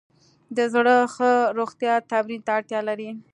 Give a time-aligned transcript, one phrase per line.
[0.55, 3.09] د زړه ښه روغتیا تمرین ته اړتیا لري.